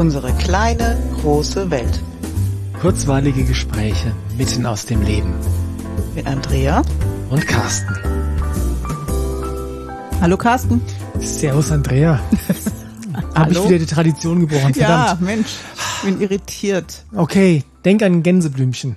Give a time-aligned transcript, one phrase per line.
[0.00, 2.02] Unsere kleine, große Welt.
[2.80, 5.34] Kurzweilige Gespräche mitten aus dem Leben.
[6.14, 6.82] Mit Andrea
[7.28, 7.94] und Carsten.
[10.22, 10.80] Hallo Carsten.
[11.20, 12.18] Servus Andrea.
[13.34, 15.20] Habe ich wieder die Tradition gebrochen, verdammt.
[15.20, 17.04] Ja, Mensch, ich bin irritiert.
[17.14, 18.96] Okay, denk an Gänseblümchen.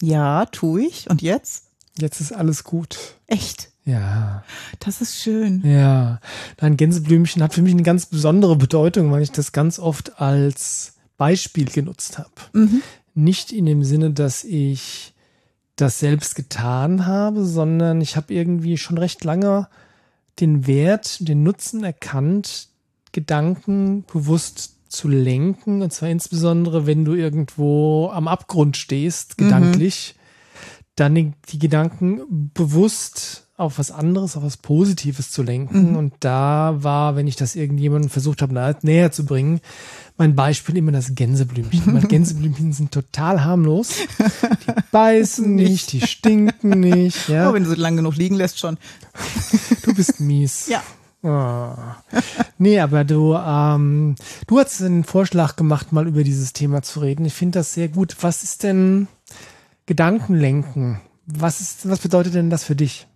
[0.00, 1.10] Ja, tu ich.
[1.10, 1.64] Und jetzt?
[1.98, 2.96] Jetzt ist alles gut.
[3.26, 3.71] Echt?
[3.84, 4.44] Ja.
[4.78, 5.62] Das ist schön.
[5.64, 6.20] Ja.
[6.60, 10.94] Ein Gänseblümchen hat für mich eine ganz besondere Bedeutung, weil ich das ganz oft als
[11.16, 12.30] Beispiel genutzt habe.
[12.52, 12.82] Mhm.
[13.14, 15.14] Nicht in dem Sinne, dass ich
[15.76, 19.68] das selbst getan habe, sondern ich habe irgendwie schon recht lange
[20.40, 22.68] den Wert, den Nutzen erkannt,
[23.12, 25.82] Gedanken bewusst zu lenken.
[25.82, 30.84] Und zwar insbesondere, wenn du irgendwo am Abgrund stehst, gedanklich, mhm.
[30.96, 35.90] dann die, die, Gedanken bewusst auf was anderes, auf was Positives zu lenken.
[35.90, 35.96] Mhm.
[35.96, 39.60] Und da war, wenn ich das irgendjemandem versucht habe, näher zu bringen,
[40.16, 41.94] mein Beispiel immer das Gänseblümchen.
[41.94, 43.96] Weil Gänseblümchen sind total harmlos.
[44.18, 47.12] Die beißen nicht, die stinken nicht.
[47.28, 47.50] Ja.
[47.50, 48.76] Oh, wenn du so lange genug liegen lässt schon.
[49.84, 50.68] Du bist mies.
[50.68, 50.82] Ja.
[51.22, 51.74] Oh.
[52.58, 57.24] Nee, aber du, ähm, du hast einen Vorschlag gemacht, mal über dieses Thema zu reden.
[57.24, 58.16] Ich finde das sehr gut.
[58.20, 59.06] Was ist denn
[59.86, 61.00] Gedankenlenken?
[61.26, 63.06] Was ist, was bedeutet denn das für dich?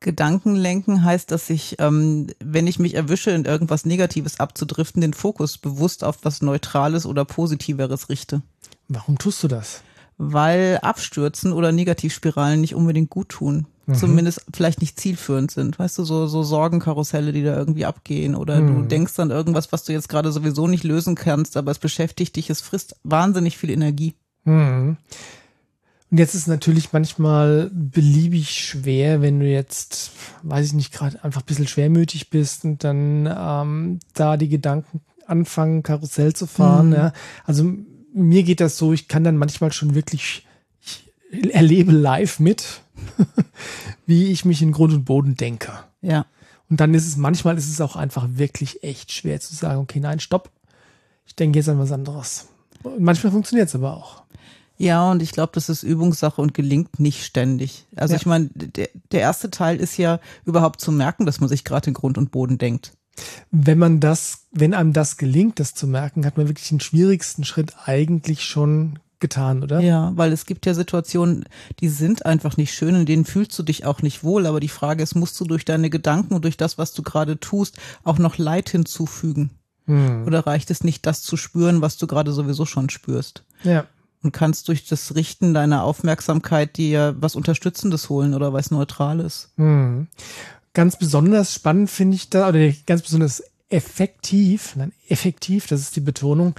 [0.00, 5.58] Gedankenlenken heißt, dass ich, ähm, wenn ich mich erwische, in irgendwas Negatives abzudriften, den Fokus
[5.58, 8.42] bewusst auf was Neutrales oder Positiveres richte.
[8.88, 9.82] Warum tust du das?
[10.16, 13.66] Weil Abstürzen oder Negativspiralen nicht unbedingt gut tun.
[13.86, 13.94] Mhm.
[13.94, 15.78] Zumindest vielleicht nicht zielführend sind.
[15.78, 18.34] Weißt du, so, so Sorgenkarusselle, die da irgendwie abgehen.
[18.34, 18.66] Oder mhm.
[18.66, 22.36] du denkst an irgendwas, was du jetzt gerade sowieso nicht lösen kannst, aber es beschäftigt
[22.36, 24.14] dich, es frisst wahnsinnig viel Energie.
[24.44, 24.96] Mhm.
[26.10, 31.42] Und jetzt ist natürlich manchmal beliebig schwer, wenn du jetzt, weiß ich nicht, gerade einfach
[31.42, 36.88] ein bisschen schwermütig bist und dann ähm, da die Gedanken anfangen, Karussell zu fahren.
[36.88, 36.94] Mhm.
[36.94, 37.12] Ja.
[37.44, 37.74] Also
[38.14, 40.46] mir geht das so, ich kann dann manchmal schon wirklich,
[40.80, 42.80] ich erlebe live mit,
[44.06, 45.72] wie ich mich in Grund und Boden denke.
[46.00, 46.24] Ja.
[46.70, 50.00] Und dann ist es, manchmal ist es auch einfach wirklich echt schwer zu sagen, okay,
[50.00, 50.50] nein, stopp.
[51.26, 52.48] Ich denke jetzt an was anderes.
[52.82, 54.22] Und manchmal funktioniert es aber auch.
[54.78, 57.86] Ja, und ich glaube, das ist Übungssache und gelingt nicht ständig.
[57.96, 58.20] Also ja.
[58.20, 61.88] ich meine, der, der erste Teil ist ja überhaupt zu merken, dass man sich gerade
[61.88, 62.92] in Grund und Boden denkt.
[63.50, 67.44] Wenn man das, wenn einem das gelingt, das zu merken, hat man wirklich den schwierigsten
[67.44, 69.80] Schritt eigentlich schon getan, oder?
[69.80, 71.46] Ja, weil es gibt ja Situationen,
[71.80, 74.46] die sind einfach nicht schön, in denen fühlst du dich auch nicht wohl.
[74.46, 77.40] Aber die Frage ist, musst du durch deine Gedanken und durch das, was du gerade
[77.40, 79.50] tust, auch noch Leid hinzufügen?
[79.86, 80.24] Hm.
[80.24, 83.42] Oder reicht es nicht, das zu spüren, was du gerade sowieso schon spürst?
[83.64, 83.86] Ja
[84.22, 89.50] und kannst durch das Richten deiner Aufmerksamkeit dir was Unterstützendes holen oder was Neutrales.
[89.56, 90.08] Hm.
[90.74, 96.00] Ganz besonders spannend finde ich da, oder ganz besonders effektiv, nein, effektiv, das ist die
[96.00, 96.54] Betonung,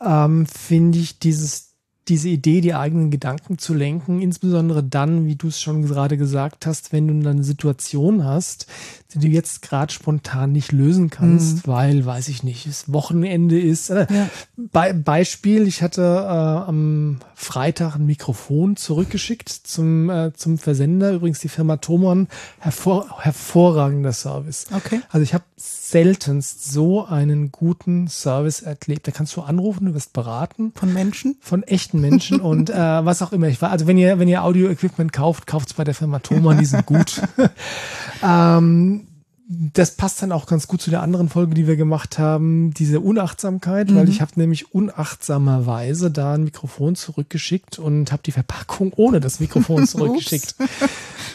[0.00, 1.67] ähm, finde ich dieses
[2.08, 6.66] diese Idee, die eigenen Gedanken zu lenken, insbesondere dann, wie du es schon gerade gesagt
[6.66, 8.66] hast, wenn du eine Situation hast,
[9.14, 11.70] die du jetzt gerade spontan nicht lösen kannst, mhm.
[11.70, 13.90] weil, weiß ich nicht, es Wochenende ist.
[13.90, 14.28] Äh, ja.
[14.56, 21.38] Be Beispiel, ich hatte äh, am Freitag ein Mikrofon zurückgeschickt zum, äh, zum Versender, übrigens
[21.38, 24.66] die Firma Thomon, hervor hervorragender Service.
[24.74, 25.00] Okay.
[25.10, 29.06] Also ich habe seltenst so einen guten Service erlebt.
[29.06, 30.72] Da kannst du anrufen, du wirst beraten.
[30.74, 31.36] Von Menschen?
[31.40, 33.48] Von echten Menschen und äh, was auch immer.
[33.48, 36.58] Ich war, also wenn ihr, wenn ihr Audio-Equipment kauft, kauft es bei der Firma Thomann,
[36.58, 37.22] die sind gut.
[38.22, 39.06] ähm,
[39.48, 43.00] das passt dann auch ganz gut zu der anderen Folge, die wir gemacht haben, diese
[43.00, 43.96] Unachtsamkeit, mhm.
[43.96, 49.40] weil ich habe nämlich unachtsamerweise da ein Mikrofon zurückgeschickt und habe die Verpackung ohne das
[49.40, 50.54] Mikrofon zurückgeschickt.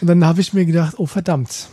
[0.02, 1.70] und dann habe ich mir gedacht, oh verdammt.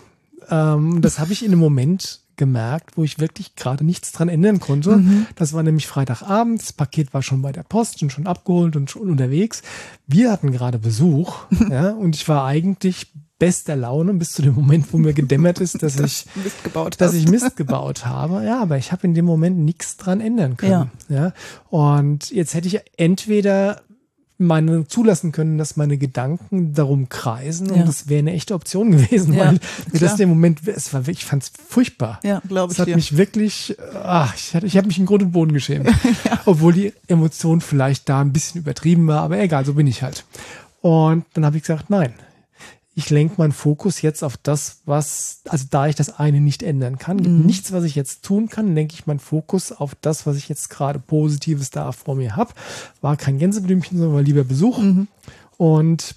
[0.49, 4.61] Ähm, das habe ich in einem Moment gemerkt, wo ich wirklich gerade nichts dran ändern
[4.61, 4.97] konnte.
[4.97, 5.27] Mhm.
[5.37, 8.91] Das war nämlich Freitagabend, das Paket war schon bei der Post und schon abgeholt und
[8.91, 9.63] schon unterwegs.
[10.07, 14.91] Wir hatten gerade Besuch, ja, und ich war eigentlich bester Laune bis zu dem Moment,
[14.91, 18.43] wo mir gedämmert ist, dass ich Mist gebaut dass ich Mist gebaut habe.
[18.45, 20.91] Ja, aber ich habe in dem Moment nichts dran ändern können.
[21.11, 21.17] Ja.
[21.17, 21.33] ja.
[21.69, 23.83] Und jetzt hätte ich entweder
[24.41, 27.75] meine zulassen können, dass meine Gedanken darum kreisen ja.
[27.75, 29.61] und das wäre eine echte Option gewesen, ja, weil
[29.93, 32.21] mir das in dem Moment, es war ich fand es furchtbar.
[32.25, 32.79] Ja, glaube ich.
[32.79, 32.97] Es hat dir.
[32.97, 35.89] mich wirklich, ach, ich, ich habe mich in Grund und Boden geschämt,
[36.25, 36.41] ja.
[36.47, 40.25] obwohl die Emotion vielleicht da ein bisschen übertrieben war, aber egal, so bin ich halt.
[40.81, 42.15] Und dann habe ich gesagt, nein,
[43.01, 46.99] ich lenke meinen Fokus jetzt auf das, was, also da ich das eine nicht ändern
[46.99, 47.47] kann, mhm.
[47.47, 50.69] nichts, was ich jetzt tun kann, lenke ich meinen Fokus auf das, was ich jetzt
[50.69, 52.53] gerade Positives da vor mir habe.
[53.01, 54.79] War kein Gänseblümchen, sondern war lieber Besuch.
[54.79, 55.09] Mhm.
[55.57, 56.15] Und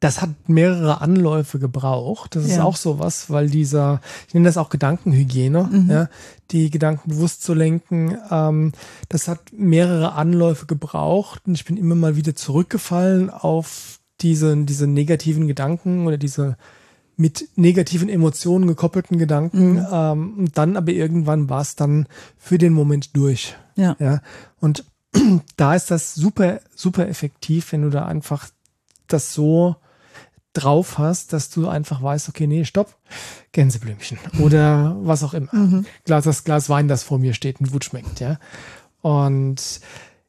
[0.00, 2.36] das hat mehrere Anläufe gebraucht.
[2.36, 2.62] Das ist ja.
[2.62, 5.90] auch sowas, weil dieser, ich nenne das auch Gedankenhygiene, mhm.
[5.90, 6.08] ja,
[6.50, 8.72] die Gedanken bewusst zu lenken, ähm,
[9.08, 14.86] das hat mehrere Anläufe gebraucht und ich bin immer mal wieder zurückgefallen auf diese, diese
[14.86, 16.56] negativen Gedanken oder diese
[17.16, 19.72] mit negativen Emotionen gekoppelten Gedanken.
[19.72, 19.86] Mhm.
[19.90, 22.06] Ähm, und dann aber irgendwann war es dann
[22.36, 23.56] für den Moment durch.
[23.74, 23.96] Ja.
[23.98, 24.22] ja.
[24.60, 24.84] Und
[25.56, 28.48] da ist das super, super effektiv, wenn du da einfach
[29.08, 29.76] das so
[30.52, 32.96] drauf hast, dass du einfach weißt, okay, nee, stopp,
[33.52, 35.52] Gänseblümchen oder was auch immer.
[35.52, 35.86] Mhm.
[36.04, 38.38] Glas, das Glas Wein, das vor mir steht und gut schmeckt, ja.
[39.00, 39.80] Und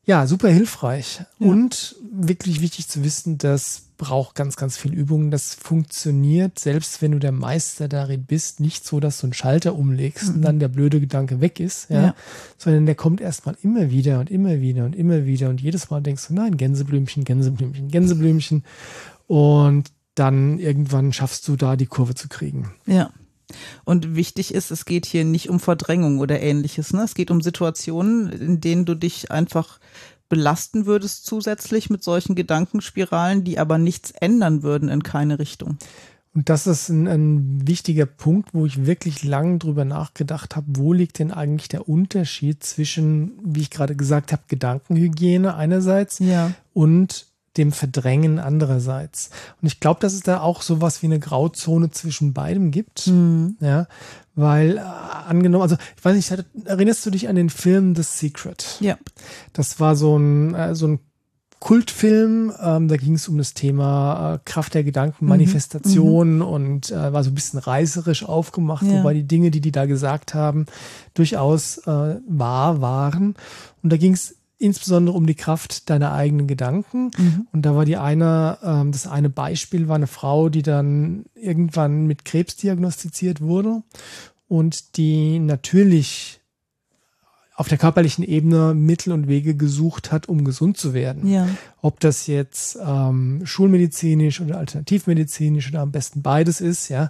[0.10, 1.48] ja, super hilfreich ja.
[1.48, 5.30] und wirklich wichtig zu wissen, das braucht ganz, ganz viel Übung.
[5.30, 9.76] Das funktioniert, selbst wenn du der Meister darin bist, nicht so, dass du einen Schalter
[9.76, 10.36] umlegst mhm.
[10.36, 12.16] und dann der blöde Gedanke weg ist, ja, ja.
[12.58, 16.02] sondern der kommt erstmal immer wieder und immer wieder und immer wieder und jedes Mal
[16.02, 18.64] denkst du, nein, Gänseblümchen, Gänseblümchen, Gänseblümchen
[19.28, 22.74] und dann irgendwann schaffst du da die Kurve zu kriegen.
[22.88, 23.12] Ja.
[23.84, 26.94] Und wichtig ist, es geht hier nicht um Verdrängung oder ähnliches.
[26.94, 27.04] Ne?
[27.04, 29.80] Es geht um Situationen, in denen du dich einfach
[30.30, 35.78] belasten würdest zusätzlich mit solchen Gedankenspiralen, die aber nichts ändern würden in keine Richtung.
[36.36, 40.94] Und das ist ein, ein wichtiger Punkt, wo ich wirklich lang drüber nachgedacht habe, wo
[40.94, 46.52] liegt denn eigentlich der Unterschied zwischen, wie ich gerade gesagt habe, Gedankenhygiene einerseits ja.
[46.74, 47.26] und
[47.60, 49.30] dem Verdrängen andererseits.
[49.62, 53.08] Und ich glaube, dass es da auch sowas wie eine Grauzone zwischen beidem gibt.
[53.08, 53.58] Mhm.
[53.60, 53.88] Ja,
[54.36, 58.78] weil äh, angenommen, also ich weiß nicht, erinnerst du dich an den Film The Secret?
[58.80, 58.98] Ja.
[59.54, 61.00] Das war so ein, äh, so ein
[61.60, 65.30] Kultfilm, ähm, da ging es um das Thema äh, Kraft der Gedanken, mhm.
[65.30, 66.42] Manifestation mhm.
[66.42, 69.00] und äh, war so ein bisschen reißerisch aufgemacht, ja.
[69.00, 70.68] wobei die Dinge, die die da gesagt haben,
[71.16, 73.36] durchaus äh, wahr waren.
[73.84, 77.12] Und da ging es insbesondere um die Kraft deiner eigenen Gedanken.
[77.18, 77.48] Mhm.
[77.52, 82.06] Und da war die eine, ähm, das eine Beispiel war eine Frau, die dann irgendwann
[82.06, 83.82] mit Krebs diagnostiziert wurde
[84.48, 86.42] und die natürlich
[87.56, 91.28] auf der körperlichen Ebene Mittel und Wege gesucht hat, um gesund zu werden.
[91.28, 91.46] Ja.
[91.82, 97.10] Ob das jetzt ähm, schulmedizinisch oder alternativmedizinisch oder am besten beides ist, ja,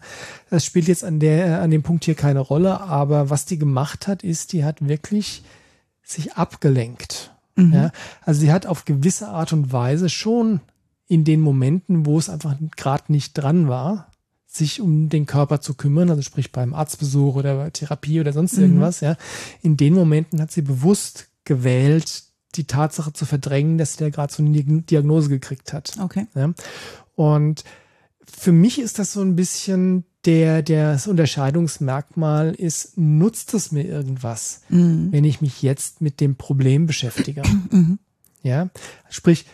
[0.49, 2.81] das spielt jetzt an der an dem Punkt hier keine Rolle.
[2.81, 5.43] Aber was die gemacht hat, ist, die hat wirklich
[6.03, 7.28] sich abgelenkt.
[7.55, 7.73] Mhm.
[7.73, 7.91] Ja,
[8.23, 10.61] also sie hat auf gewisse Art und Weise schon
[11.07, 14.11] in den Momenten, wo es einfach gerade nicht dran war,
[14.45, 18.57] sich um den Körper zu kümmern, also sprich beim Arztbesuch oder bei Therapie oder sonst
[18.57, 18.63] mhm.
[18.63, 19.15] irgendwas, ja.
[19.61, 22.23] In den Momenten hat sie bewusst gewählt,
[22.55, 24.51] die Tatsache zu verdrängen, dass sie da gerade so eine
[24.81, 25.93] Diagnose gekriegt hat.
[25.99, 26.27] Okay.
[26.35, 26.51] Ja.
[27.15, 27.63] Und
[28.23, 33.85] für mich ist das so ein bisschen der, der das Unterscheidungsmerkmal ist, nutzt es mir
[33.85, 35.11] irgendwas, mhm.
[35.11, 37.43] wenn ich mich jetzt mit dem Problem beschäftige?
[37.71, 37.99] Mhm.
[38.41, 38.69] Ja,
[39.09, 39.45] sprich,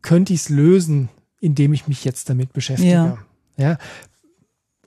[0.00, 1.08] könnte ich es lösen,
[1.40, 2.90] indem ich mich jetzt damit beschäftige?
[2.90, 3.18] Ja.
[3.56, 3.78] ja?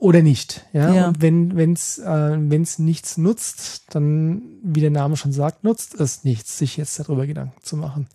[0.00, 0.64] Oder nicht.
[0.72, 0.94] Ja.
[0.94, 1.08] ja.
[1.08, 6.24] Und wenn es äh, wenn's nichts nutzt, dann, wie der Name schon sagt, nutzt es
[6.24, 8.08] nichts, sich jetzt darüber Gedanken zu machen.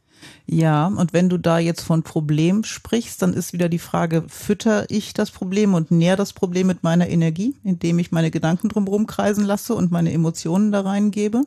[0.46, 4.90] Ja, und wenn du da jetzt von Problem sprichst, dann ist wieder die Frage, fütter
[4.90, 9.08] ich das Problem und nähr das Problem mit meiner Energie, indem ich meine Gedanken drumherum
[9.08, 11.44] kreisen lasse und meine Emotionen da reingebe?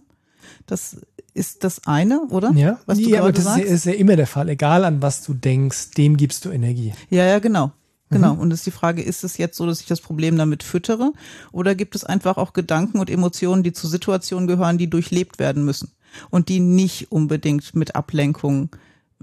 [0.66, 0.96] Das
[1.34, 2.52] ist das eine, oder?
[2.52, 3.64] Ja, was du ja aber das sagst?
[3.64, 4.48] ist ja immer der Fall.
[4.48, 6.94] Egal an was du denkst, dem gibst du Energie.
[7.10, 7.72] Ja, ja, genau.
[8.10, 8.34] Genau.
[8.34, 8.40] Mhm.
[8.40, 11.12] Und es ist die Frage, ist es jetzt so, dass ich das Problem damit füttere?
[11.50, 15.64] Oder gibt es einfach auch Gedanken und Emotionen, die zu Situationen gehören, die durchlebt werden
[15.64, 15.90] müssen?
[16.30, 18.70] Und die nicht unbedingt mit Ablenkung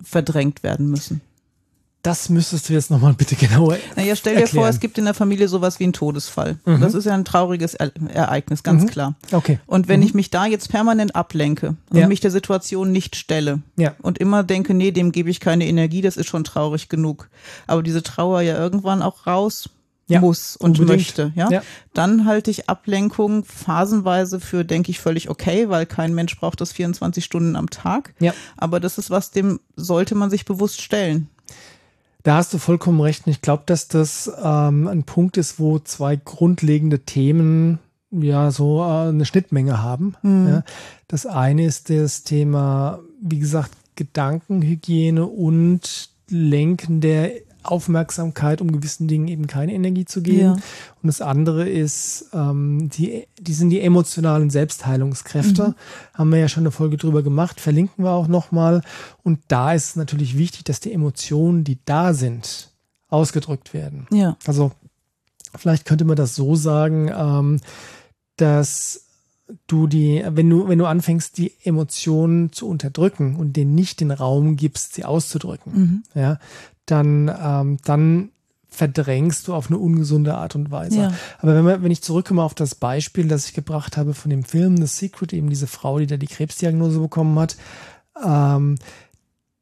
[0.02, 1.22] verdrängt werden müssen.
[2.04, 4.66] Das müsstest du jetzt nochmal bitte genauer Naja, stell dir erklären.
[4.66, 6.58] vor, es gibt in der Familie sowas wie einen Todesfall.
[6.66, 6.82] Mhm.
[6.82, 8.88] Das ist ja ein trauriges Ereignis, ganz mhm.
[8.88, 9.16] klar.
[9.32, 9.60] Okay.
[9.68, 10.08] Und wenn mhm.
[10.08, 12.08] ich mich da jetzt permanent ablenke und ja.
[12.10, 13.96] mich der Situation nicht stelle ja.
[14.02, 17.30] und immer denke, nee, dem gebe ich keine Energie, das ist schon traurig genug.
[17.68, 19.70] Aber diese Trauer ja irgendwann auch raus
[20.08, 21.00] ja, muss und unbedingt.
[21.00, 21.50] möchte, ja?
[21.50, 21.62] ja,
[21.94, 26.72] dann halte ich Ablenkung phasenweise für, denke ich, völlig okay, weil kein Mensch braucht das
[26.74, 28.14] 24 Stunden am Tag.
[28.20, 28.34] Ja.
[28.58, 31.30] Aber das ist was, dem sollte man sich bewusst stellen.
[32.24, 33.28] Da hast du vollkommen recht.
[33.28, 37.80] Und ich glaube, dass das ähm, ein Punkt ist, wo zwei grundlegende Themen
[38.12, 40.16] ja so äh, eine Schnittmenge haben.
[40.22, 40.48] Mhm.
[40.48, 40.64] Ja.
[41.08, 47.32] Das eine ist das Thema, wie gesagt, Gedankenhygiene und Lenken der
[47.64, 50.40] Aufmerksamkeit, um gewissen Dingen eben keine Energie zu geben.
[50.40, 50.52] Ja.
[50.54, 55.70] Und das andere ist, ähm, die, die sind die emotionalen Selbstheilungskräfte.
[55.70, 55.76] Mhm.
[56.14, 58.82] Haben wir ja schon eine Folge drüber gemacht, verlinken wir auch nochmal.
[59.24, 62.72] Und da ist es natürlich wichtig, dass die Emotionen, die da sind,
[63.10, 64.08] ausgedrückt werden.
[64.12, 64.38] Ja.
[64.46, 64.72] Also
[65.56, 67.60] vielleicht könnte man das so sagen, ähm,
[68.38, 69.04] dass
[69.68, 74.12] du die, wenn du, wenn du anfängst, die Emotionen zu unterdrücken und denen nicht den
[74.12, 76.04] Raum gibst, sie auszudrücken, mhm.
[76.16, 76.40] ja,
[76.86, 78.30] dann, ähm, dann
[78.68, 80.98] verdrängst du auf eine ungesunde Art und Weise.
[80.98, 81.14] Ja.
[81.40, 84.44] Aber wenn, man, wenn ich zurückkomme auf das Beispiel, das ich gebracht habe von dem
[84.44, 87.56] Film The Secret, eben diese Frau, die da die Krebsdiagnose bekommen hat,
[88.24, 88.76] ähm,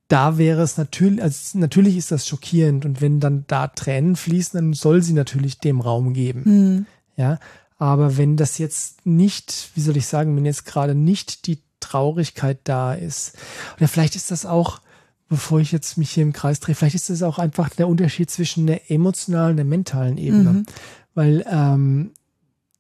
[0.08, 4.58] da wäre es natürlich, also natürlich ist das schockierend und wenn dann da Tränen fließen,
[4.58, 6.44] dann soll sie natürlich dem Raum geben.
[6.46, 6.86] Mhm.
[7.16, 7.40] Ja,
[7.78, 12.60] aber wenn das jetzt nicht, wie soll ich sagen, wenn jetzt gerade nicht die Traurigkeit
[12.64, 13.38] da ist,
[13.78, 14.82] oder vielleicht ist das auch,
[15.32, 18.30] bevor ich jetzt mich hier im Kreis drehe, vielleicht ist das auch einfach der Unterschied
[18.30, 20.52] zwischen der emotionalen und der mentalen Ebene.
[20.52, 20.66] Mhm.
[21.14, 22.12] Weil ähm,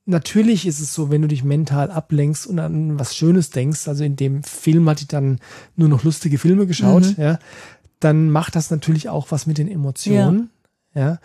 [0.05, 4.03] natürlich ist es so, wenn du dich mental ablenkst und an was Schönes denkst, also
[4.03, 5.39] in dem Film hatte ich dann
[5.77, 7.23] nur noch lustige Filme geschaut, mhm.
[7.23, 7.39] ja,
[8.01, 10.49] dann macht das natürlich auch was mit den Emotionen.
[10.93, 11.19] Ja.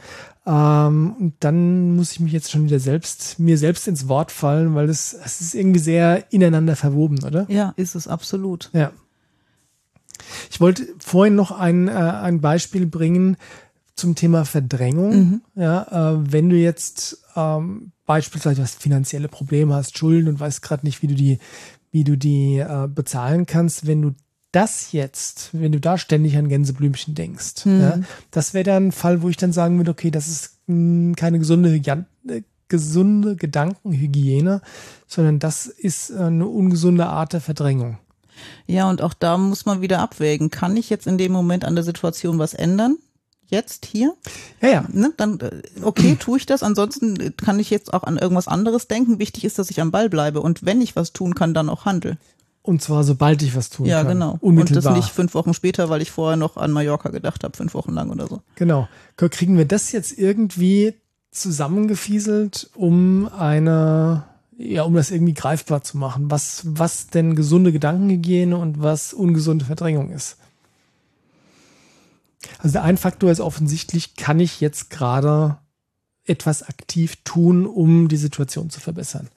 [0.46, 0.86] ja.
[0.86, 4.76] Ähm, und dann muss ich mich jetzt schon wieder selbst, mir selbst ins Wort fallen,
[4.76, 7.46] weil das, das ist irgendwie sehr ineinander verwoben, oder?
[7.48, 8.70] Ja, ist es absolut.
[8.72, 8.92] Ja.
[10.50, 13.36] Ich wollte vorhin noch ein, äh, ein Beispiel bringen
[13.94, 15.16] zum Thema Verdrängung.
[15.16, 15.40] Mhm.
[15.54, 20.86] Ja, äh, wenn du jetzt ähm, beispielsweise was finanzielle Probleme hast, Schulden und weißt gerade
[20.86, 21.38] nicht, wie du die,
[21.90, 24.14] wie du die äh, bezahlen kannst, wenn du
[24.52, 27.80] das jetzt, wenn du da ständig an Gänseblümchen denkst, mhm.
[27.80, 30.74] ja, das wäre dann ein Fall, wo ich dann sagen würde, okay, das ist mh,
[30.74, 34.62] hm, keine gesunde, äh, gesunde Gedankenhygiene,
[35.06, 37.98] sondern das ist äh, eine ungesunde Art der Verdrängung.
[38.66, 40.50] Ja, und auch da muss man wieder abwägen.
[40.50, 42.98] Kann ich jetzt in dem Moment an der Situation was ändern?
[43.48, 44.14] Jetzt hier?
[44.60, 44.84] Ja, ja.
[44.92, 46.62] Ne, dann, äh, okay, tue ich das.
[46.62, 49.18] Ansonsten kann ich jetzt auch an irgendwas anderes denken.
[49.18, 50.40] Wichtig ist, dass ich am Ball bleibe.
[50.40, 52.16] Und wenn ich was tun kann, dann auch handel.
[52.62, 54.06] Und zwar sobald ich was tun ja, kann.
[54.06, 54.38] Ja, genau.
[54.40, 54.90] Unmittelbar.
[54.90, 57.74] Und das nicht fünf Wochen später, weil ich vorher noch an Mallorca gedacht habe, fünf
[57.74, 58.42] Wochen lang oder so.
[58.56, 58.88] Genau.
[59.16, 60.94] Kriegen wir das jetzt irgendwie
[61.30, 64.24] zusammengefieselt, um eine
[64.58, 69.64] ja, um das irgendwie greifbar zu machen, was, was denn gesunde Gedankenhygiene und was ungesunde
[69.64, 70.38] Verdrängung ist.
[72.58, 75.58] Also der ein Faktor ist offensichtlich, kann ich jetzt gerade
[76.24, 79.28] etwas aktiv tun, um die Situation zu verbessern.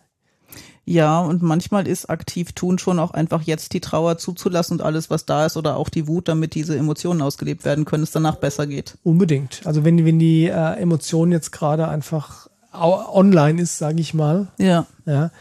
[0.86, 5.12] Ja, und manchmal ist aktiv tun schon auch einfach jetzt die Trauer zuzulassen und alles,
[5.12, 8.38] was da ist, oder auch die Wut, damit diese Emotionen ausgelebt werden können, es danach
[8.38, 8.98] besser geht.
[9.04, 9.62] Unbedingt.
[9.66, 14.86] Also wenn, wenn die äh, Emotionen jetzt gerade einfach online ist, sage ich mal, ja.
[15.06, 15.32] Ja,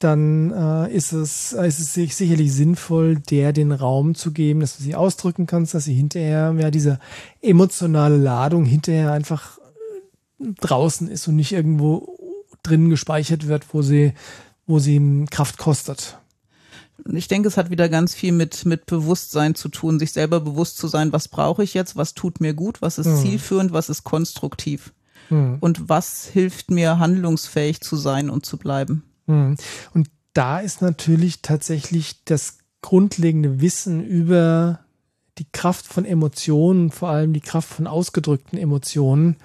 [0.00, 4.82] dann äh, ist, es, ist es sicherlich sinnvoll, der den Raum zu geben, dass du
[4.82, 6.98] sie ausdrücken kannst, dass sie hinterher, ja, diese
[7.42, 12.16] emotionale Ladung hinterher einfach äh, draußen ist und nicht irgendwo
[12.62, 14.14] drin gespeichert wird, wo sie,
[14.66, 16.18] wo sie Kraft kostet.
[17.12, 20.78] Ich denke, es hat wieder ganz viel mit, mit Bewusstsein zu tun, sich selber bewusst
[20.78, 23.16] zu sein, was brauche ich jetzt, was tut mir gut, was ist mhm.
[23.16, 24.92] zielführend, was ist konstruktiv.
[25.30, 25.56] Hm.
[25.60, 29.04] Und was hilft mir, handlungsfähig zu sein und zu bleiben?
[29.26, 29.56] Hm.
[29.94, 34.80] Und da ist natürlich tatsächlich das grundlegende Wissen über
[35.38, 39.36] die Kraft von Emotionen, vor allem die Kraft von ausgedrückten Emotionen,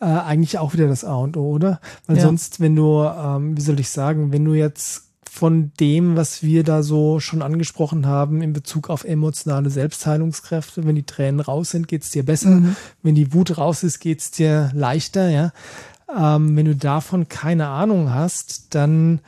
[0.00, 1.80] äh, eigentlich auch wieder das A und O, oder?
[2.06, 2.22] Weil ja.
[2.22, 6.62] sonst, wenn du, ähm, wie soll ich sagen, wenn du jetzt von dem, was wir
[6.62, 10.86] da so schon angesprochen haben in Bezug auf emotionale Selbstheilungskräfte.
[10.86, 12.50] Wenn die Tränen raus sind, geht's dir besser.
[12.50, 12.76] Mhm.
[13.02, 15.52] Wenn die Wut raus ist, geht's dir leichter, ja.
[16.08, 19.22] Ähm, wenn du davon keine Ahnung hast, dann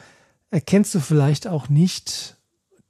[0.51, 2.37] erkennst du vielleicht auch nicht,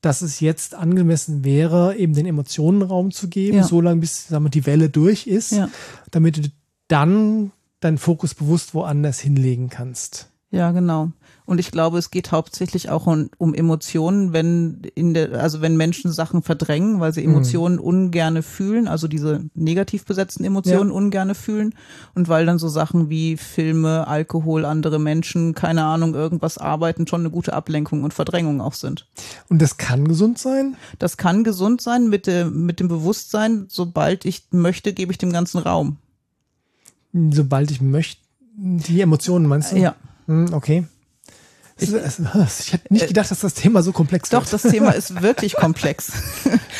[0.02, 3.64] dass es jetzt angemessen wäre, eben den Emotionen Raum zu geben, ja.
[3.64, 5.70] so lange bis sagen wir, die Welle durch ist, ja.
[6.11, 6.42] damit du
[6.88, 10.28] dann deinen Fokus bewusst woanders hinlegen kannst.
[10.50, 11.10] Ja, genau.
[11.44, 15.76] Und ich glaube, es geht hauptsächlich auch um, um Emotionen, wenn in der, also wenn
[15.76, 17.34] Menschen Sachen verdrängen, weil sie mhm.
[17.34, 17.82] Emotionen mhm.
[17.82, 20.96] ungerne fühlen, also diese negativ besetzten Emotionen ja.
[20.96, 21.74] ungerne fühlen
[22.14, 27.20] und weil dann so Sachen wie Filme, Alkohol, andere Menschen, keine Ahnung, irgendwas arbeiten, schon
[27.20, 29.06] eine gute Ablenkung und Verdrängung auch sind.
[29.48, 30.76] Und das kann gesund sein?
[30.98, 35.32] Das kann gesund sein mit, dem mit dem Bewusstsein, sobald ich möchte, gebe ich dem
[35.32, 35.98] ganzen Raum.
[37.12, 38.20] Sobald ich möchte,
[38.56, 39.76] die Emotionen meinst du?
[39.76, 39.94] Ja.
[40.26, 40.87] Hm, okay.
[41.78, 44.33] Ich, ich hätte nicht gedacht, dass das Thema so komplex ist.
[44.33, 46.12] Doch, das Thema ist wirklich komplex.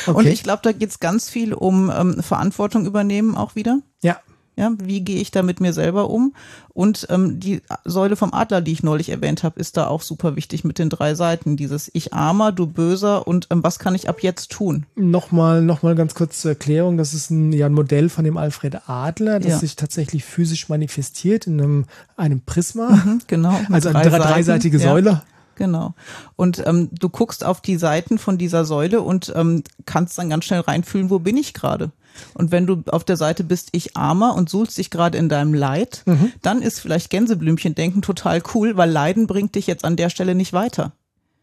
[0.07, 0.11] Okay.
[0.11, 3.81] Und ich glaube, da geht es ganz viel um ähm, Verantwortung übernehmen auch wieder.
[4.03, 4.21] Ja.
[4.59, 6.35] Ja, wie gehe ich da mit mir selber um?
[6.71, 10.35] Und ähm, die Säule vom Adler, die ich neulich erwähnt habe, ist da auch super
[10.35, 11.59] wichtig mit den drei Seiten.
[11.59, 14.87] Dieses Ich armer, du böser und ähm, was kann ich ab jetzt tun?
[14.95, 16.97] Nochmal, nochmal ganz kurz zur Erklärung.
[16.97, 19.59] Das ist ein, ja, ein Modell von dem Alfred Adler, das ja.
[19.59, 21.85] sich tatsächlich physisch manifestiert in einem,
[22.17, 22.89] einem Prisma.
[22.89, 23.61] Mhm, genau.
[23.71, 25.11] Also eine drei dreiseitige Säule.
[25.11, 25.23] Ja.
[25.57, 25.95] Genau.
[26.37, 30.45] Und ähm, du guckst auf die Seiten von dieser Säule und ähm, kannst dann ganz
[30.45, 31.91] schnell reinfühlen, wo bin ich gerade.
[32.35, 35.55] Und wenn du auf der Seite bist, ich armer und suhlst dich gerade in deinem
[35.55, 36.33] Leid, mhm.
[36.43, 40.35] dann ist vielleicht Gänseblümchen denken total cool, weil Leiden bringt dich jetzt an der Stelle
[40.35, 40.93] nicht weiter.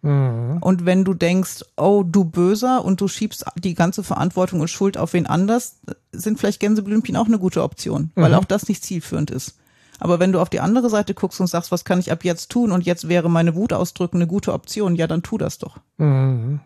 [0.01, 0.57] Mhm.
[0.61, 4.97] Und wenn du denkst, oh, du Böser und du schiebst die ganze Verantwortung und Schuld
[4.97, 5.77] auf wen anders,
[6.11, 8.35] sind vielleicht Gänseblümchen auch eine gute Option, weil mhm.
[8.35, 9.55] auch das nicht zielführend ist.
[10.03, 12.51] Aber wenn du auf die andere Seite guckst und sagst, was kann ich ab jetzt
[12.51, 15.77] tun und jetzt wäre meine Wut ausdrücken eine gute Option, ja, dann tu das doch.
[15.95, 16.59] Mhm.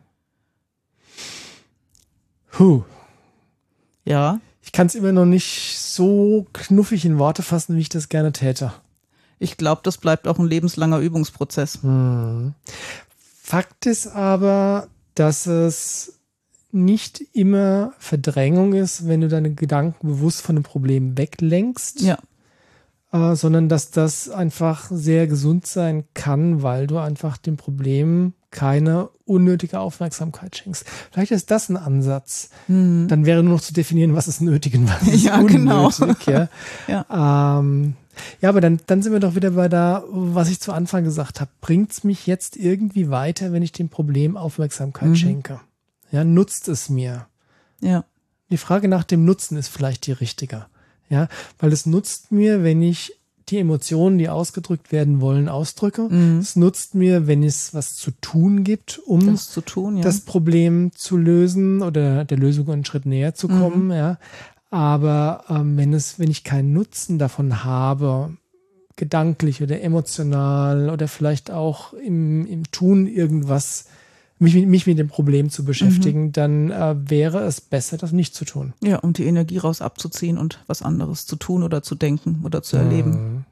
[2.58, 2.82] Huh.
[4.06, 4.40] Ja.
[4.64, 8.32] Ich kann es immer noch nicht so knuffig in Worte fassen, wie ich das gerne
[8.34, 8.74] täte.
[9.38, 11.84] Ich glaube, das bleibt auch ein lebenslanger Übungsprozess.
[11.84, 12.56] Hm.
[13.44, 16.18] Fakt ist aber, dass es
[16.72, 22.02] nicht immer Verdrängung ist, wenn du deine Gedanken bewusst von dem Problem weglenkst.
[22.02, 22.18] Ja.
[23.12, 29.10] Äh, sondern dass das einfach sehr gesund sein kann, weil du einfach dem Problem keine
[29.24, 30.86] unnötige Aufmerksamkeit schenkst.
[31.12, 32.50] Vielleicht ist das ein Ansatz.
[32.68, 33.08] Mhm.
[33.08, 35.88] Dann wäre nur noch zu definieren, was ist nötig und was ist ja, genau.
[35.88, 36.26] unnötig.
[36.26, 36.48] Genau.
[36.88, 37.60] ja, ja.
[37.60, 37.96] Ähm,
[38.42, 41.40] ja, aber dann, dann sind wir doch wieder bei da, was ich zu Anfang gesagt
[41.40, 41.52] habe.
[41.62, 45.16] Bringt es mich jetzt irgendwie weiter, wenn ich dem Problem Aufmerksamkeit mhm.
[45.16, 45.60] schenke?
[46.12, 47.28] Ja, nutzt es mir?
[47.80, 48.06] Ja.
[48.50, 50.66] Die Frage nach dem Nutzen ist vielleicht die richtige.
[51.10, 51.28] Ja,
[51.60, 53.14] weil es nutzt mir, wenn ich
[53.50, 56.10] die Emotionen, die ausgedrückt werden wollen, ausdrücke.
[56.10, 56.40] Mhm.
[56.40, 60.04] Es nutzt mir, wenn es was zu tun gibt, um das, tun, ja.
[60.04, 63.86] das Problem zu lösen oder der Lösung einen Schritt näher zu kommen.
[63.86, 63.92] Mhm.
[63.92, 64.18] Ja.
[64.70, 68.34] Aber ähm, wenn es, wenn ich keinen Nutzen davon habe,
[68.98, 73.86] gedanklich oder emotional oder vielleicht auch im, im Tun irgendwas
[74.40, 76.32] mich, mich mit dem Problem zu beschäftigen, mhm.
[76.32, 78.74] dann äh, wäre es besser, das nicht zu tun.
[78.82, 82.62] Ja, um die Energie raus abzuziehen und was anderes zu tun oder zu denken oder
[82.62, 83.46] zu erleben.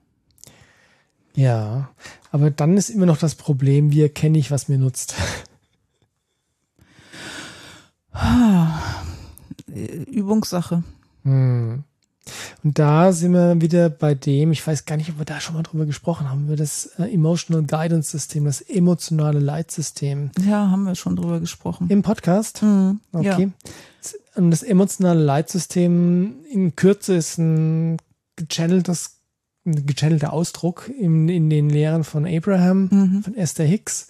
[1.36, 1.90] Ja,
[2.32, 5.16] aber dann ist immer noch das Problem, wie erkenne ich, was mir nutzt.
[9.68, 10.84] Übungssache.
[11.24, 11.84] Hm.
[12.64, 15.56] Und da sind wir wieder bei dem, ich weiß gar nicht, ob wir da schon
[15.56, 20.32] mal drüber gesprochen haben, über das äh, Emotional Guidance System, das emotionale Leitsystem.
[20.46, 21.88] Ja, haben wir schon drüber gesprochen.
[21.90, 22.64] Im Podcast?
[22.64, 23.52] Mhm, okay.
[23.64, 23.72] Ja.
[24.36, 27.98] Und das emotionale Leitsystem in Kürze ist ein
[28.36, 29.20] gechanneltes,
[29.66, 33.24] ein gechannelter Ausdruck in, in den Lehren von Abraham, mhm.
[33.24, 34.10] von Esther Hicks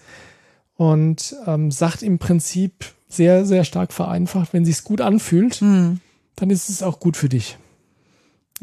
[0.75, 5.99] und ähm, sagt im Prinzip sehr, sehr stark vereinfacht, wenn sich's gut anfühlt, mhm.
[6.35, 7.57] dann ist es auch gut für dich.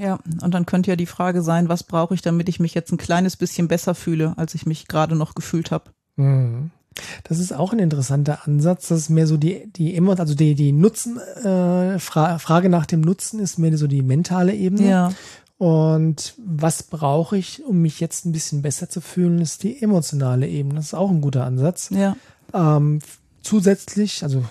[0.03, 2.91] Ja, und dann könnte ja die Frage sein, was brauche ich, damit ich mich jetzt
[2.91, 5.93] ein kleines bisschen besser fühle, als ich mich gerade noch gefühlt habe.
[6.17, 6.73] Mhm.
[7.23, 8.88] Das ist auch ein interessanter Ansatz.
[8.88, 12.85] Das ist mehr so die, die immer, also die, die Nutzen, äh, Fra Frage nach
[12.85, 14.88] dem Nutzen ist mehr so die mentale Ebene.
[14.88, 15.12] Ja.
[15.57, 20.49] Und was brauche ich, um mich jetzt ein bisschen besser zu fühlen, ist die emotionale
[20.49, 20.75] Ebene.
[20.75, 21.91] Das ist auch ein guter Ansatz.
[21.91, 22.17] Ja.
[22.53, 22.99] Ähm,
[23.41, 24.45] zusätzlich, also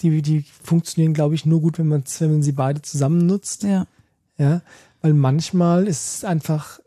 [0.00, 3.64] die, die funktionieren, glaube ich, nur gut, wenn man, wenn man sie beide zusammen nutzt.
[3.64, 3.86] Ja.
[4.38, 4.62] Ja,
[5.02, 6.80] weil manchmal ist es einfach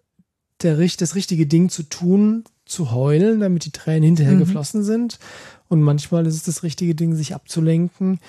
[0.64, 4.40] der, das richtige Ding zu tun, zu heulen, damit die Tränen hinterher mhm.
[4.40, 5.20] geflossen sind.
[5.68, 8.20] Und manchmal ist es das richtige Ding, sich abzulenken,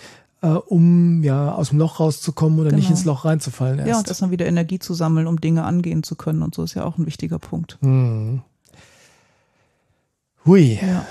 [0.43, 2.81] äh, um ja aus dem Loch rauszukommen oder genau.
[2.81, 3.79] nicht ins Loch reinzufallen.
[3.79, 3.89] Erst.
[3.89, 6.43] Ja, und dann wieder Energie zu sammeln, um Dinge angehen zu können.
[6.43, 7.79] Und so ist ja auch ein wichtiger Punkt.
[7.81, 8.43] Mhm.
[10.45, 10.79] Hui.
[10.81, 11.07] Ja.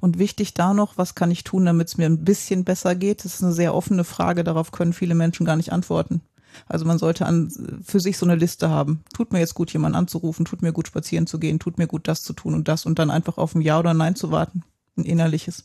[0.00, 3.24] Und wichtig da noch, was kann ich tun, damit es mir ein bisschen besser geht?
[3.24, 6.20] Das ist eine sehr offene Frage, darauf können viele Menschen gar nicht antworten.
[6.66, 7.50] Also man sollte an,
[7.84, 9.02] für sich so eine Liste haben.
[9.14, 12.08] Tut mir jetzt gut, jemanden anzurufen, tut mir gut, spazieren zu gehen, tut mir gut,
[12.08, 14.62] das zu tun und das und dann einfach auf ein Ja oder Nein zu warten.
[14.96, 15.64] Ein innerliches.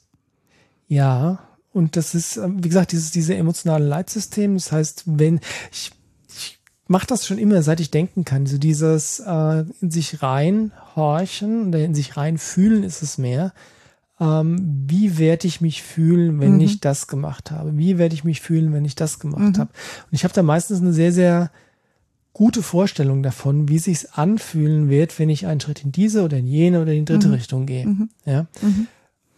[0.88, 1.40] Ja,
[1.72, 4.54] und das ist, ähm, wie gesagt, dieses, diese emotionale Leitsystem.
[4.54, 5.40] Das heißt, wenn
[5.72, 5.92] ich,
[6.30, 8.46] ich mache das schon immer, seit ich denken kann.
[8.46, 13.54] So dieses äh, in sich reinhorchen oder in sich reinfühlen ist es mehr
[14.20, 16.62] ähm, wie werde ich mich fühlen, wenn mhm.
[16.62, 17.78] ich das gemacht habe?
[17.78, 19.60] Wie werde ich mich fühlen, wenn ich das gemacht mhm.
[19.60, 19.72] habe?
[19.72, 21.52] Und ich habe da meistens eine sehr, sehr
[22.34, 26.48] gute Vorstellung davon, wie sich's anfühlen wird, wenn ich einen Schritt in diese oder in
[26.48, 27.34] jene oder in die dritte mhm.
[27.34, 27.88] Richtung gehe.
[27.88, 28.10] Mhm.
[28.26, 28.48] Ja.
[28.62, 28.88] Mhm.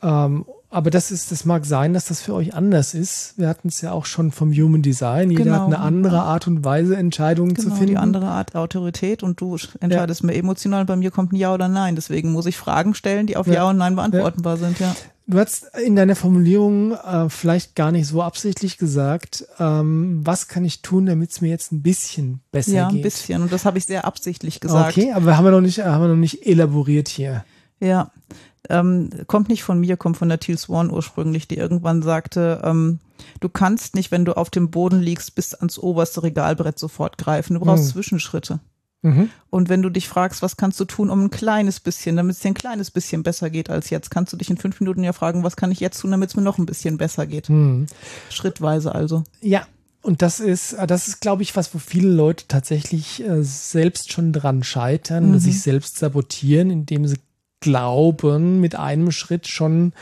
[0.01, 3.37] Ähm, aber das ist, das mag sein, dass das für euch anders ist.
[3.37, 5.31] Wir hatten es ja auch schon vom Human Design.
[5.31, 5.55] Jeder genau.
[5.55, 7.91] hat eine andere Art und Weise, Entscheidungen genau, zu finden.
[7.91, 10.27] Die andere Art Autorität und du entscheidest ja.
[10.27, 10.85] mehr emotional.
[10.85, 11.95] Bei mir kommt ein Ja oder Nein.
[11.95, 14.65] Deswegen muss ich Fragen stellen, die auf Ja, ja und Nein beantwortbar ja.
[14.65, 14.79] sind.
[14.79, 14.95] Ja.
[15.27, 20.63] Du hast in deiner Formulierung äh, vielleicht gar nicht so absichtlich gesagt, ähm, was kann
[20.63, 22.75] ich tun, damit es mir jetzt ein bisschen besser geht?
[22.75, 23.41] Ja, ein bisschen.
[23.41, 24.95] Und das habe ich sehr absichtlich gesagt.
[24.95, 27.43] Okay, aber haben wir noch nicht, haben wir noch nicht elaboriert hier.
[27.79, 28.11] Ja,
[28.69, 32.99] ähm, kommt nicht von mir, kommt von der Teal Swan ursprünglich, die irgendwann sagte, ähm,
[33.39, 37.55] du kannst nicht, wenn du auf dem Boden liegst, bis ans oberste Regalbrett sofort greifen.
[37.55, 37.89] Du brauchst mhm.
[37.89, 38.59] Zwischenschritte.
[39.01, 39.29] Mhm.
[39.51, 42.41] Und wenn du dich fragst, was kannst du tun, um ein kleines bisschen, damit es
[42.41, 45.13] dir ein kleines bisschen besser geht als jetzt, kannst du dich in fünf Minuten ja
[45.13, 47.49] fragen, was kann ich jetzt tun, damit es mir noch ein bisschen besser geht.
[47.49, 47.85] Mhm.
[48.29, 49.23] Schrittweise also.
[49.41, 49.67] Ja,
[50.01, 54.33] und das ist, das ist, glaube ich, was, wo viele Leute tatsächlich äh, selbst schon
[54.33, 55.29] dran scheitern mhm.
[55.31, 57.17] oder sich selbst sabotieren, indem sie
[57.59, 59.93] glauben, mit einem Schritt schon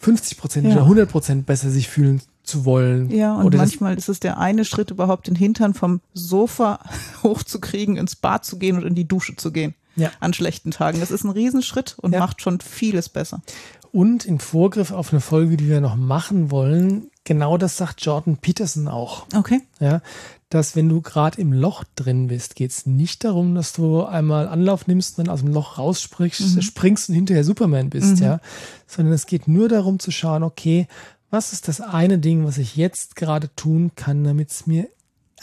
[0.00, 0.72] 50 Prozent ja.
[0.72, 3.10] oder 100 Prozent besser sich fühlen zu wollen.
[3.10, 6.80] Ja, und oder manchmal ist es der eine Schritt überhaupt den Hintern vom Sofa
[7.22, 9.74] hochzukriegen, ins Bad zu gehen und in die Dusche zu gehen.
[9.96, 10.10] Ja.
[10.20, 11.00] An schlechten Tagen.
[11.00, 12.20] Das ist ein Riesenschritt und ja.
[12.20, 13.42] macht schon vieles besser.
[13.90, 18.36] Und in Vorgriff auf eine Folge, die wir noch machen wollen, genau das sagt Jordan
[18.36, 19.26] Peterson auch.
[19.34, 19.60] Okay.
[19.80, 20.00] Ja,
[20.48, 24.48] dass wenn du gerade im Loch drin bist, geht es nicht darum, dass du einmal
[24.48, 26.62] Anlauf nimmst und dann aus dem Loch rausspringst mhm.
[26.62, 28.22] springst und hinterher Superman bist, mhm.
[28.22, 28.40] ja,
[28.86, 30.88] sondern es geht nur darum zu schauen, okay,
[31.30, 34.88] was ist das eine Ding, was ich jetzt gerade tun kann, damit es mir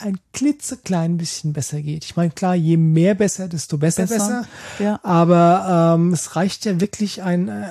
[0.00, 2.04] ein klitzeklein bisschen besser geht.
[2.04, 4.46] Ich meine, klar, je mehr besser, desto besser, besser.
[4.78, 5.00] Ja.
[5.02, 7.66] Aber ähm, es reicht ja wirklich ein, äh,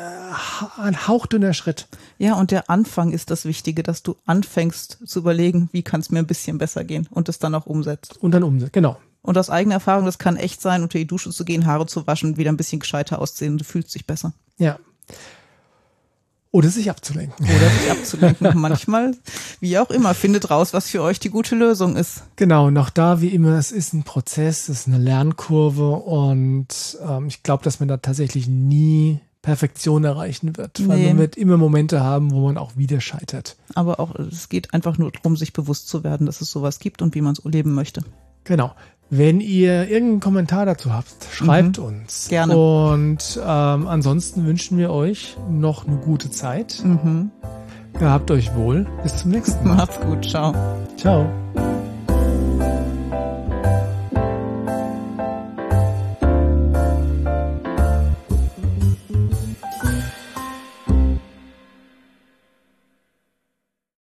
[0.78, 1.88] ein hauchdünner Schritt.
[2.18, 6.10] Ja, und der Anfang ist das Wichtige, dass du anfängst zu überlegen, wie kann es
[6.10, 8.18] mir ein bisschen besser gehen und es dann auch umsetzt.
[8.22, 8.98] Und dann umsetzt, genau.
[9.22, 12.06] Und aus eigener Erfahrung, das kann echt sein, unter die Dusche zu gehen, Haare zu
[12.06, 14.34] waschen, wieder ein bisschen gescheiter auszusehen, du fühlst dich besser.
[14.58, 14.78] Ja.
[16.56, 17.46] Oder sich abzulenken.
[17.46, 18.52] Oder sich abzulenken.
[18.56, 19.14] Manchmal,
[19.60, 22.24] wie auch immer, findet raus, was für euch die gute Lösung ist.
[22.38, 27.28] Genau, noch da wie immer, es ist ein Prozess, es ist eine Lernkurve und ähm,
[27.28, 30.88] ich glaube, dass man da tatsächlich nie Perfektion erreichen wird.
[30.88, 31.08] Weil nee.
[31.08, 33.58] man wird immer Momente haben, wo man auch wieder scheitert.
[33.74, 37.02] Aber auch, es geht einfach nur darum, sich bewusst zu werden, dass es sowas gibt
[37.02, 38.02] und wie man es leben möchte.
[38.46, 38.74] Genau.
[39.18, 41.86] Wenn ihr irgendeinen Kommentar dazu habt, schreibt mhm.
[41.86, 42.28] uns.
[42.28, 42.58] Gerne.
[42.58, 46.82] Und ähm, ansonsten wünschen wir euch noch eine gute Zeit.
[46.84, 47.32] Mhm.
[48.00, 48.86] Ihr habt euch wohl.
[49.04, 49.78] Bis zum nächsten Mal.
[49.78, 50.26] Macht's gut.
[50.26, 50.54] Ciao.
[50.98, 51.30] Ciao.